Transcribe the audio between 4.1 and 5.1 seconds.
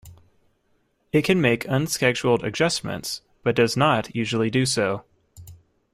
usually do so.